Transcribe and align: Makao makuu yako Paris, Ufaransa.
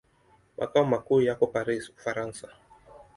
Makao 0.57 0.85
makuu 0.85 1.21
yako 1.21 1.47
Paris, 1.47 1.89
Ufaransa. 1.89 2.47